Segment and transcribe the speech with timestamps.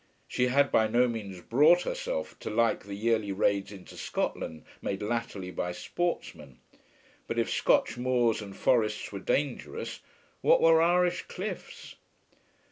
[0.27, 4.99] She had by no means brought herself to like the yearly raids into Scotland made
[5.03, 6.57] latterly by sportsmen.
[7.27, 9.99] But if Scotch moors and forests were dangerous,
[10.41, 11.97] what were Irish cliffs!